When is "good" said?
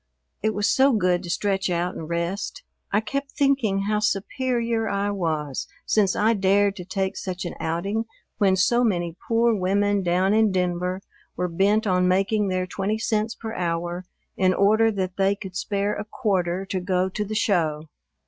0.93-1.21